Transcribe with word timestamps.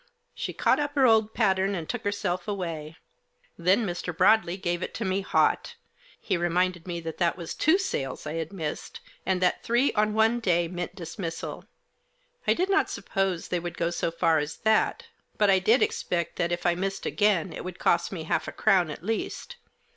She 0.33 0.51
caught 0.51 0.79
up 0.79 0.95
her 0.95 1.05
old 1.05 1.35
pattern 1.35 1.75
and 1.75 1.87
took 1.87 2.03
herself 2.03 2.47
away. 2.47 2.97
Then 3.55 3.85
Mr. 3.85 4.11
Broadley 4.17 4.59
gave 4.59 4.81
it 4.81 4.95
to 4.95 5.05
me 5.05 5.21
hot. 5.21 5.75
He 6.19 6.37
reminded 6.37 6.87
me 6.87 6.99
that 7.01 7.19
that 7.19 7.37
was 7.37 7.53
two 7.53 7.77
sales 7.77 8.25
I 8.25 8.33
had 8.33 8.51
missed, 8.51 8.99
and 9.27 9.39
that 9.43 9.61
three, 9.61 9.93
on 9.93 10.15
one 10.15 10.39
day, 10.39 10.67
meant 10.67 10.95
dismissal. 10.95 11.65
I 12.47 12.55
dicj 12.55 12.69
not 12.71 12.89
suppose 12.89 13.49
they 13.49 13.59
would 13.59 13.77
go 13.77 13.91
so 13.91 14.09
far 14.09 14.39
as 14.39 14.57
that, 14.63 15.05
but 15.37 15.51
I 15.51 15.59
did 15.59 15.83
expect 15.83 16.37
that, 16.37 16.51
if 16.51 16.65
I 16.65 16.73
missed 16.73 17.05
again, 17.05 17.53
it 17.53 17.63
would 17.63 17.77
cost 17.77 18.11
me 18.11 18.23
half 18.23 18.47
a 18.47 18.51
crown, 18.51 18.89
at 18.89 19.03
least. 19.03 19.57